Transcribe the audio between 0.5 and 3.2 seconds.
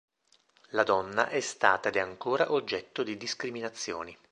La donna è stata ed è ancora oggetto di